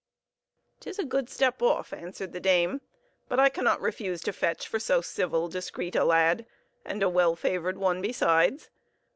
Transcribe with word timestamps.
"'Tis 0.79 0.97
a 0.97 1.03
good 1.03 1.29
step 1.29 1.61
off," 1.61 1.93
answered 1.93 2.33
the 2.33 2.39
dame; 2.39 2.81
"but 3.29 3.39
I 3.39 3.49
cannot 3.49 3.79
refuse 3.79 4.23
to 4.23 4.33
fetch 4.33 4.67
for 4.67 4.79
so 4.79 4.99
civil, 4.99 5.47
discreet 5.47 5.95
a 5.95 6.03
lad 6.03 6.47
and 6.83 7.03
a 7.03 7.07
well 7.09 7.35
favored 7.35 7.77
one, 7.77 8.01
besides. 8.01 8.71